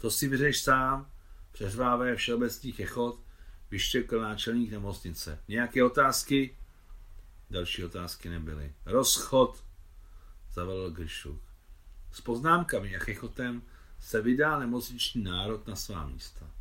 To 0.01 0.11
si 0.11 0.27
vyřeš 0.27 0.61
sám, 0.61 1.11
přeřvávé 1.51 2.15
všeobecný 2.15 2.71
chechot, 2.71 3.19
vyštěkl 3.71 4.21
náčelník 4.21 4.71
nemocnice. 4.71 5.39
Nějaké 5.47 5.83
otázky? 5.83 6.57
Další 7.49 7.83
otázky 7.83 8.29
nebyly. 8.29 8.73
Rozchod, 8.85 9.70
zavelil 10.53 10.91
Gršuk. 10.91 11.41
S 12.11 12.21
poznámkami 12.21 12.95
a 12.95 12.99
chechotem 12.99 13.61
se 13.99 14.21
vydá 14.21 14.59
nemocniční 14.59 15.23
národ 15.23 15.67
na 15.67 15.75
svá 15.75 16.07
místa. 16.07 16.51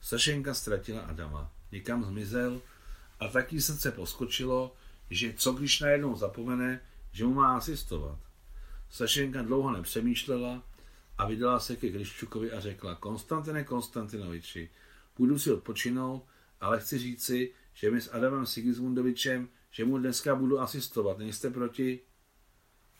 Sašenka 0.00 0.54
ztratila 0.54 1.00
Adama, 1.00 1.52
někam 1.72 2.04
zmizel 2.04 2.60
a 3.20 3.28
taky 3.28 3.60
srdce 3.60 3.92
poskočilo, 3.92 4.76
že 5.10 5.32
co 5.36 5.52
když 5.52 5.80
najednou 5.80 6.16
zapomene, 6.16 6.80
že 7.12 7.24
mu 7.24 7.34
má 7.34 7.56
asistovat. 7.56 8.18
Sašenka 8.90 9.42
dlouho 9.42 9.72
nepřemýšlela 9.72 10.62
a 11.18 11.26
vydala 11.26 11.60
se 11.60 11.76
ke 11.76 11.88
Gryščukovi 11.88 12.52
a 12.52 12.60
řekla, 12.60 12.94
Konstantine 12.94 13.64
Konstantinoviči, 13.64 14.70
půjdu 15.14 15.38
si 15.38 15.52
odpočinout, 15.52 16.26
ale 16.60 16.80
chci 16.80 16.98
říci, 16.98 17.52
že 17.74 17.90
my 17.90 18.00
s 18.00 18.14
Adamem 18.14 18.46
Sigismundovičem, 18.46 19.48
že 19.70 19.84
mu 19.84 19.98
dneska 19.98 20.34
budu 20.34 20.60
asistovat, 20.60 21.18
nejste 21.18 21.50
proti? 21.50 22.00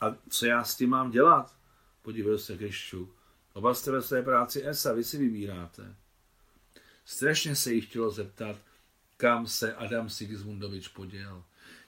A 0.01 0.17
co 0.29 0.47
já 0.47 0.65
s 0.65 0.77
tím 0.77 0.91
mám 0.91 1.11
dělat? 1.11 1.57
Podívejte 2.03 2.43
se 2.43 2.57
Kriščuk. 2.57 3.11
Oba 3.53 3.75
jste 3.75 3.91
ve 3.91 4.03
své 4.03 4.23
práci 4.23 4.67
ESA, 4.67 4.93
vy 4.93 5.05
si 5.05 5.19
vybíráte. 5.19 5.95
Strašně 7.05 7.57
se 7.57 7.73
jí 7.73 7.81
chtělo 7.81 8.11
zeptat, 8.11 8.57
kam 9.17 9.47
se 9.47 9.75
Adam 9.75 10.11
Sigismundovič 10.11 10.89
poděl. 10.89 11.45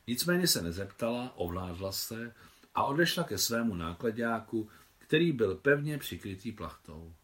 Nicméně 0.06 0.46
se 0.46 0.62
nezeptala, 0.62 1.32
ovládla 1.36 1.92
se 1.92 2.34
a 2.74 2.84
odešla 2.84 3.24
ke 3.24 3.38
svému 3.38 3.74
nákladňáku, 3.74 4.68
který 4.98 5.32
byl 5.32 5.54
pevně 5.54 5.98
přikrytý 5.98 6.52
plachtou. 6.52 7.14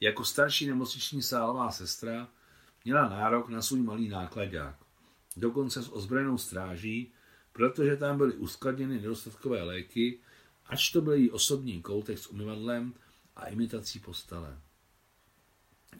Jako 0.00 0.24
starší 0.24 0.66
nemocniční 0.66 1.22
sálová 1.22 1.70
sestra 1.70 2.28
měla 2.84 3.08
nárok 3.08 3.48
na 3.48 3.62
svůj 3.62 3.82
malý 3.82 4.08
nákladňák, 4.08 4.76
dokonce 5.36 5.82
s 5.82 5.92
ozbrojenou 5.92 6.38
stráží, 6.38 7.12
protože 7.52 7.96
tam 7.96 8.18
byly 8.18 8.32
uskladněny 8.32 8.94
nedostatkové 8.94 9.62
léky, 9.62 10.18
ač 10.66 10.90
to 10.90 11.00
byl 11.00 11.12
její 11.12 11.30
osobní 11.30 11.82
koutek 11.82 12.18
s 12.18 12.26
umyvadlem 12.26 12.94
a 13.36 13.46
imitací 13.46 13.98
postele. 13.98 14.58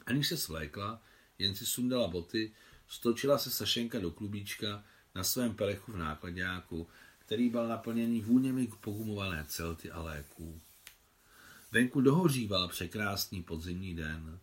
Aniž 0.07 0.29
se 0.29 0.37
svlékla, 0.37 1.03
jen 1.39 1.55
si 1.55 1.67
sundala 1.67 2.09
boty, 2.09 2.53
stočila 2.89 3.39
se 3.39 3.51
Sašenka 3.51 3.99
do 3.99 4.11
klubíčka 4.11 4.85
na 5.15 5.25
svém 5.25 5.55
pelechu 5.55 5.93
v 5.93 5.97
nákladňáku, 5.97 6.89
který 7.19 7.51
byl 7.51 7.69
naplněný 7.69 8.21
vůněmi 8.21 8.69
pogumované 8.81 9.45
celty 9.49 9.91
a 9.91 10.03
léků. 10.03 10.61
Venku 11.73 12.01
dohoříval 12.01 12.69
překrásný 12.69 13.43
podzimní 13.43 13.95
den. 13.95 14.39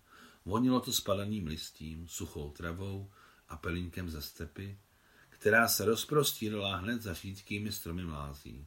Vonilo 0.46 0.80
to 0.80 0.94
spadaným 0.94 1.48
listím, 1.48 2.08
suchou 2.08 2.52
travou 2.52 3.12
a 3.50 3.58
pelínkem 3.58 4.10
ze 4.10 4.22
stepy, 4.22 4.78
která 5.40 5.68
se 5.68 5.86
rozprostírala 5.86 6.76
hned 6.76 7.02
za 7.02 7.14
řídkými 7.14 7.72
stromy 7.72 8.04
mlází. 8.04 8.66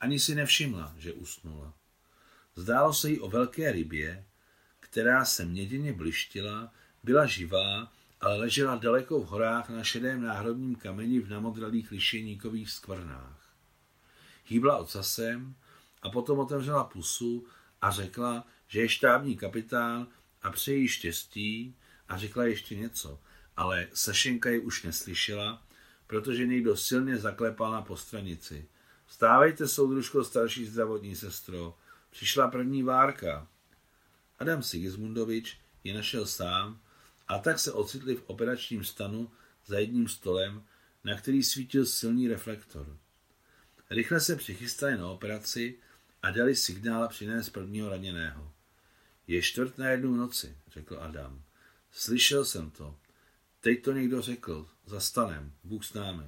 Ani 0.00 0.20
si 0.20 0.34
nevšimla, 0.34 0.94
že 0.98 1.12
usnula. 1.12 1.74
Zdálo 2.56 2.94
se 2.94 3.10
jí 3.10 3.20
o 3.20 3.28
velké 3.28 3.72
rybě, 3.72 4.24
která 4.80 5.24
se 5.24 5.44
měděně 5.44 5.92
blištila, 5.92 6.72
byla 7.02 7.26
živá, 7.26 7.92
ale 8.20 8.36
ležela 8.36 8.76
daleko 8.76 9.20
v 9.20 9.26
horách 9.26 9.68
na 9.70 9.84
šedém 9.84 10.22
náhrobním 10.22 10.74
kameni 10.74 11.20
v 11.20 11.30
namodralých 11.30 11.90
lišeníkových 11.90 12.70
skvrnách. 12.70 13.54
Hýbla 14.46 14.76
ocasem 14.76 15.54
a 16.02 16.10
potom 16.10 16.38
otevřela 16.38 16.84
pusu 16.84 17.46
a 17.82 17.90
řekla, 17.90 18.46
že 18.68 18.80
je 18.80 18.88
štábní 18.88 19.36
kapitán 19.36 20.06
a 20.42 20.50
přeji 20.50 20.88
štěstí 20.88 21.76
a 22.08 22.18
řekla 22.18 22.44
ještě 22.44 22.76
něco, 22.76 23.18
ale 23.56 23.88
Sašenka 23.94 24.50
ji 24.50 24.60
už 24.60 24.82
neslyšela, 24.82 25.62
protože 26.06 26.46
někdo 26.46 26.76
silně 26.76 27.16
zaklepal 27.16 27.72
na 27.72 27.82
postranici. 27.82 28.68
Vstávejte, 29.06 29.68
soudružko, 29.68 30.24
starší 30.24 30.66
zdravotní 30.66 31.16
sestro. 31.16 31.78
Přišla 32.10 32.48
první 32.48 32.82
várka. 32.82 33.48
Adam 34.38 34.62
Sigismundovič 34.62 35.60
ji 35.84 35.92
našel 35.92 36.26
sám 36.26 36.80
a 37.28 37.38
tak 37.38 37.58
se 37.58 37.72
ocitli 37.72 38.14
v 38.16 38.22
operačním 38.26 38.84
stanu 38.84 39.30
za 39.66 39.78
jedním 39.78 40.08
stolem, 40.08 40.62
na 41.04 41.16
který 41.18 41.42
svítil 41.42 41.86
silný 41.86 42.28
reflektor. 42.28 42.96
Rychle 43.90 44.20
se 44.20 44.36
přichystali 44.36 44.96
na 44.96 45.08
operaci 45.08 45.78
a 46.22 46.30
dali 46.30 46.56
signál 46.56 47.08
přinést 47.08 47.50
prvního 47.50 47.88
raněného. 47.88 48.52
Je 49.26 49.42
čtvrt 49.42 49.78
na 49.78 49.88
jednu 49.88 50.16
noci, 50.16 50.56
řekl 50.72 50.98
Adam. 51.00 51.42
Slyšel 51.92 52.44
jsem 52.44 52.70
to. 52.70 52.96
Teď 53.66 53.82
to 53.82 53.92
někdo 53.92 54.22
řekl. 54.22 54.68
Za 54.86 55.00
stanem. 55.00 55.52
Bůh 55.64 55.84
s 55.84 55.94
námi. 55.94 56.24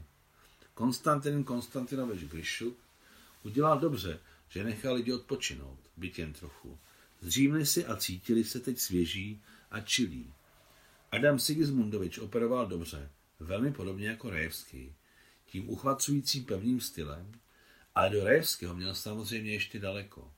Konstantin 0.75 1.45
Konstantinovič 1.45 2.25
Gryšuk 2.25 2.79
udělal 3.43 3.81
dobře, 3.81 4.21
že 4.49 4.65
nechal 4.65 4.95
lidi 4.95 5.13
odpočinout, 5.13 5.79
byt 5.97 6.19
jen 6.19 6.33
trochu. 6.33 6.79
Zřímli 7.21 7.67
si 7.67 7.87
a 7.87 7.97
cítili 7.97 8.45
se 8.45 8.61
teď 8.61 8.79
svěží 8.79 9.43
a 9.71 9.81
čilí. 9.81 10.33
Adam 11.13 11.39
Sigismundovič 11.39 12.19
operoval 12.19 12.67
dobře, 12.67 13.11
velmi 13.41 13.73
podobně 13.73 14.09
jako 14.09 14.31
Rejevský, 14.31 14.95
tím 15.47 15.71
uchvacujícím 15.71 16.45
pevným 16.45 16.81
stylem, 16.81 17.33
ale 17.95 18.11
do 18.11 18.25
Rejevského 18.25 18.75
měl 18.75 18.95
samozřejmě 18.95 19.53
ještě 19.53 19.79
daleko. 19.79 20.33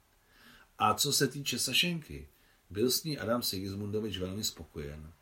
A 0.78 0.95
co 0.95 1.12
se 1.12 1.28
týče 1.28 1.59
Sašenky, 1.59 2.28
byl 2.71 2.90
s 2.90 3.04
ní 3.04 3.19
Adam 3.19 3.42
Sigismundovič 3.42 4.19
velmi 4.19 4.45
spokojen. 4.45 5.12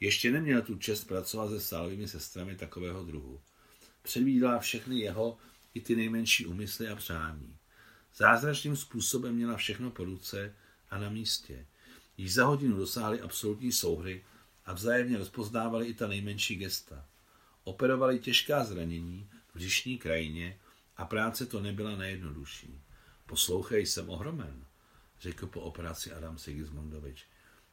Ještě 0.00 0.30
neměl 0.30 0.62
tu 0.62 0.78
čest 0.78 1.04
pracovat 1.04 1.48
se 1.48 1.60
sálovými 1.60 2.08
sestrami 2.08 2.56
takového 2.56 3.04
druhu. 3.04 3.40
Předvídala 4.02 4.58
všechny 4.58 4.98
jeho 4.98 5.38
i 5.74 5.80
ty 5.80 5.96
nejmenší 5.96 6.46
úmysly 6.46 6.88
a 6.88 6.96
přání. 6.96 7.56
Zázračným 8.16 8.76
způsobem 8.76 9.34
měla 9.34 9.56
všechno 9.56 9.90
po 9.90 10.04
ruce 10.04 10.54
a 10.90 10.98
na 10.98 11.10
místě. 11.10 11.66
Již 12.16 12.34
za 12.34 12.44
hodinu 12.44 12.76
dosáhli 12.76 13.20
absolutní 13.20 13.72
souhry 13.72 14.24
a 14.66 14.72
vzájemně 14.72 15.18
rozpoznávali 15.18 15.86
i 15.86 15.94
ta 15.94 16.06
nejmenší 16.06 16.56
gesta. 16.56 17.06
Operovali 17.64 18.18
těžká 18.18 18.64
zranění 18.64 19.28
v 19.48 19.56
břišní 19.56 19.98
krajině 19.98 20.58
a 20.96 21.04
práce 21.04 21.46
to 21.46 21.60
nebyla 21.60 21.96
nejjednodušší. 21.96 22.80
Poslouchej, 23.26 23.86
jsem 23.86 24.10
ohromen, 24.10 24.64
řekl 25.20 25.46
po 25.46 25.60
operaci 25.60 26.12
Adam 26.12 26.38
Sigismundovič. 26.38 27.24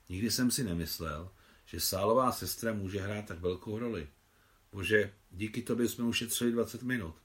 Nikdy 0.10 0.32
jsem 0.32 0.52
si 0.52 0.64
nemyslel, 0.64 1.30
že 1.66 1.80
sálová 1.80 2.32
sestra 2.32 2.74
může 2.74 3.02
hrát 3.02 3.26
tak 3.26 3.40
velkou 3.40 3.80
roli. 3.80 4.08
Bože, 4.72 5.14
díky 5.32 5.62
tobě 5.62 5.88
jsme 5.88 6.04
ušetřili 6.04 6.52
20 6.52 6.84
minut. 6.84 7.16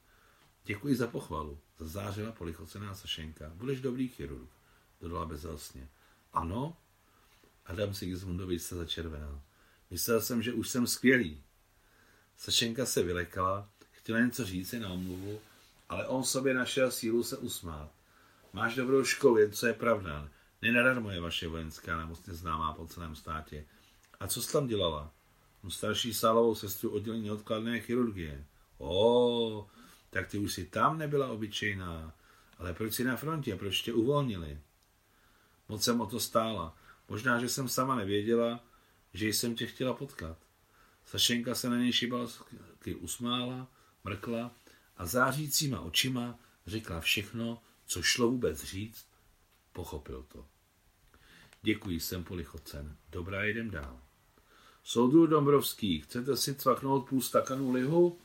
Děkuji 0.65 0.95
za 0.95 1.07
pochvalu, 1.07 1.59
zazářila 1.79 2.31
polichocená 2.31 2.95
Sašenka. 2.95 3.51
Budeš 3.55 3.81
dobrý 3.81 4.07
chirurg, 4.07 4.49
dodala 5.01 5.25
bezelsně. 5.25 5.89
Ano? 6.33 6.77
Adam 7.65 7.93
Sigismundovič 7.93 8.61
se 8.61 8.75
začervenal. 8.75 9.41
Myslel 9.89 10.21
jsem, 10.21 10.41
že 10.41 10.53
už 10.53 10.69
jsem 10.69 10.87
skvělý. 10.87 11.43
Sašenka 12.37 12.85
se 12.85 13.03
vylekala, 13.03 13.69
chtěla 13.91 14.19
něco 14.19 14.45
říct 14.45 14.73
na 14.73 14.89
omluvu, 14.89 15.39
ale 15.89 16.07
on 16.07 16.23
sobě 16.23 16.53
našel 16.53 16.91
sílu 16.91 17.23
se 17.23 17.37
usmát. 17.37 17.91
Máš 18.53 18.75
dobrou 18.75 19.03
školu, 19.03 19.37
jen 19.37 19.51
co 19.51 19.67
je 19.67 19.73
pravda. 19.73 20.29
Nenadarmo 20.61 21.11
je 21.11 21.21
vaše 21.21 21.47
vojenská 21.47 21.97
nemocně 21.97 22.33
známá 22.33 22.73
po 22.73 22.87
celém 22.87 23.15
státě. 23.15 23.65
A 24.21 24.27
co 24.27 24.41
jsi 24.41 24.51
tam 24.51 24.67
dělala? 24.67 25.13
No, 25.63 25.71
starší 25.71 26.13
sálovou 26.13 26.55
sestru 26.55 26.89
oddělení 26.89 27.25
neodkladné 27.25 27.79
chirurgie. 27.79 28.45
O, 28.77 29.67
tak 30.09 30.27
ty 30.27 30.37
už 30.37 30.53
si 30.53 30.65
tam 30.65 30.97
nebyla 30.97 31.27
obyčejná. 31.27 32.13
Ale 32.57 32.73
proč 32.73 32.93
si 32.93 33.03
na 33.03 33.15
frontě? 33.15 33.55
Proč 33.55 33.81
tě 33.81 33.93
uvolnili? 33.93 34.59
Moc 35.69 35.83
jsem 35.83 36.01
o 36.01 36.05
to 36.05 36.19
stála. 36.19 36.77
Možná, 37.09 37.39
že 37.39 37.49
jsem 37.49 37.69
sama 37.69 37.95
nevěděla, 37.95 38.63
že 39.13 39.27
jsem 39.27 39.55
tě 39.55 39.67
chtěla 39.67 39.93
potkat. 39.93 40.37
Sašenka 41.05 41.55
se 41.55 41.69
na 41.69 41.77
něj 41.77 41.93
šibalsky 41.93 42.95
usmála, 42.95 43.67
mrkla 44.03 44.51
a 44.97 45.05
zářícíma 45.05 45.79
očima 45.79 46.39
řekla 46.65 46.99
všechno, 46.99 47.61
co 47.85 48.01
šlo 48.01 48.31
vůbec 48.31 48.63
říct. 48.63 49.05
Pochopil 49.73 50.23
to. 50.23 50.45
Děkuji, 51.61 51.99
jsem 51.99 52.23
polichocen. 52.23 52.97
Dobrá, 53.09 53.43
jedem 53.43 53.69
dál. 53.69 54.10
Soudru 54.83 55.27
Dombrovský, 55.27 56.01
chcete 56.01 56.37
si 56.37 56.55
cvaknout 56.55 57.09
půl 57.09 57.21
stakanu 57.21 57.71
lihu? 57.71 58.19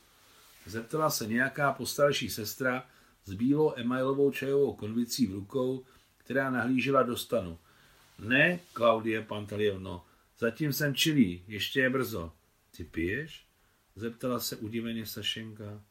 Zeptala 0.65 1.09
se 1.09 1.27
nějaká 1.27 1.73
postarší 1.73 2.29
sestra 2.29 2.85
s 3.25 3.33
bílou 3.33 3.73
emailovou 3.75 4.31
čajovou 4.31 4.75
konvicí 4.75 5.27
v 5.27 5.33
rukou, 5.33 5.85
která 6.17 6.49
nahlížela 6.49 7.03
do 7.03 7.17
stanu. 7.17 7.59
Ne, 8.19 8.59
Klaudie 8.73 9.21
Pantalievno, 9.21 10.05
zatím 10.39 10.73
jsem 10.73 10.95
čilý, 10.95 11.43
ještě 11.47 11.79
je 11.79 11.89
brzo. 11.89 12.31
Ty 12.77 12.83
piješ? 12.83 13.45
Zeptala 13.95 14.39
se 14.39 14.55
udiveně 14.55 15.05
Sašenka. 15.05 15.83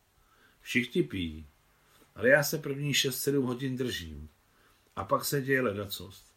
Všichni 0.61 1.03
pijí, 1.03 1.47
ale 2.15 2.29
já 2.29 2.43
se 2.43 2.59
první 2.59 2.93
6-7 2.93 3.43
hodin 3.43 3.77
držím. 3.77 4.29
A 4.97 5.05
pak 5.05 5.25
se 5.25 5.43
děje 5.43 5.61
ledacost. 5.61 6.35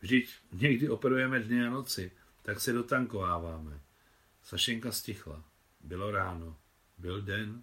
Vždyť 0.00 0.28
někdy 0.52 0.88
operujeme 0.88 1.40
dny 1.40 1.66
a 1.66 1.70
noci, 1.70 2.12
tak 2.42 2.60
se 2.60 2.72
dotankováváme. 2.72 3.80
Sašenka 4.42 4.92
stichla. 4.92 5.44
Bylo 5.80 6.10
ráno. 6.10 6.56
Byl 6.98 7.22
den. 7.22 7.62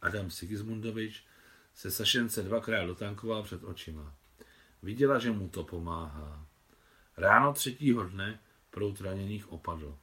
Adam 0.00 0.30
Sigismundovič 0.30 1.26
se 1.74 1.90
Sašence 1.90 2.42
dvakrát 2.42 2.86
dotankoval 2.86 3.42
před 3.42 3.64
očima. 3.64 4.14
Viděla, 4.82 5.18
že 5.18 5.30
mu 5.30 5.48
to 5.48 5.64
pomáhá. 5.64 6.46
Ráno 7.16 7.52
třetího 7.52 8.04
dne 8.04 8.40
prout 8.70 9.00
raněných 9.00 9.52
opadl. 9.52 9.98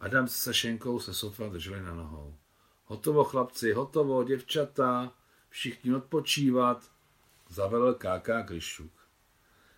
Adam 0.00 0.28
s 0.28 0.36
Sašenkou 0.36 1.00
se 1.00 1.14
sotva 1.14 1.48
drželi 1.48 1.82
na 1.82 1.94
nohou. 1.94 2.36
Hotovo, 2.84 3.24
chlapci, 3.24 3.72
hotovo, 3.72 4.24
děvčata, 4.24 5.12
všichni 5.48 5.94
odpočívat, 5.94 6.90
zavelel 7.48 7.94
káká 7.94 8.42
Kryšuk. 8.42 8.92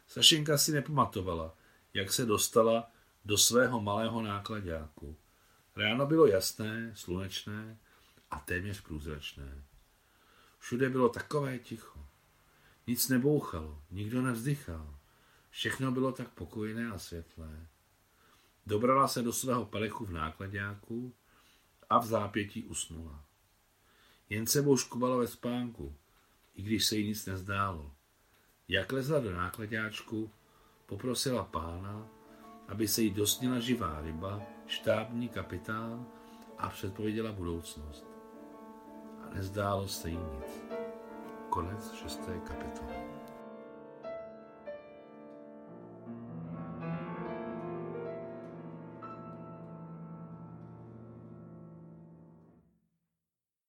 Sašenka 0.07 0.59
si 0.59 0.73
nepamatovala, 0.73 1.57
jak 1.95 2.13
se 2.13 2.27
dostala 2.27 2.91
do 3.25 3.39
svého 3.39 3.81
malého 3.81 4.23
nákladáku. 4.23 5.17
Ráno 5.77 6.07
bylo 6.07 6.27
jasné, 6.27 6.93
slunečné 6.95 7.79
a 8.31 8.41
téměř 8.41 8.81
průzračné. 8.81 9.65
Všude 10.59 10.91
bylo 10.91 11.09
takové 11.09 11.59
ticho. 11.59 12.07
Nic 12.87 13.09
nebouchalo, 13.09 13.83
nikdo 13.91 14.23
nevzdychal. 14.23 14.99
Všechno 15.51 15.93
bylo 15.93 16.13
tak 16.13 16.29
pokojné 16.29 16.91
a 16.91 16.99
světlé. 16.99 17.67
Dobrala 18.67 19.09
se 19.09 19.23
do 19.23 19.33
svého 19.33 19.65
pelechu 19.65 20.05
v 20.05 20.13
nákladáku 20.13 21.15
a 21.91 21.99
v 21.99 22.07
zápětí 22.07 22.65
usnula. 22.65 23.25
Jen 24.29 24.47
se 24.47 24.65
škubala 24.77 25.17
ve 25.17 25.27
spánku, 25.27 25.97
i 26.55 26.63
když 26.63 26.87
se 26.87 26.97
jí 26.97 27.09
nic 27.09 27.27
nezdálo. 27.27 27.95
Jak 28.69 28.93
lezla 28.93 29.21
do 29.21 29.35
nákladáčku, 29.35 30.31
poprosila 30.87 31.45
pána, 31.45 32.09
aby 32.71 32.89
se 32.89 33.03
jí 33.03 33.11
dostnila 33.11 33.61
živá 33.61 34.01
ryba, 34.01 34.43
štábní 34.67 35.29
kapitán 35.29 36.07
a 36.59 36.69
předpověděla 36.69 37.33
budoucnost. 37.33 38.07
A 39.23 39.35
nezdálo 39.35 39.89
se 39.89 40.11
jí 40.11 40.17
nic. 40.17 40.65
Konec 41.49 41.93
šesté 41.93 42.41
kapitoly. 42.45 43.10